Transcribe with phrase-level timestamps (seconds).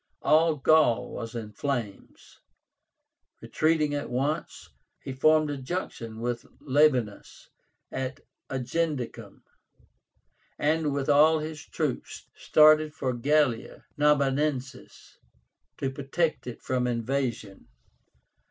[0.23, 2.39] All Gaul was in flames.
[3.39, 4.67] Retreating at once,
[5.03, 7.49] he formed a junction with Labiénus
[7.91, 8.19] at
[8.49, 9.43] Agendicum,
[10.57, 15.17] and with all his troops started for Gallia Narbonensis
[15.77, 17.67] to protect it from invasion.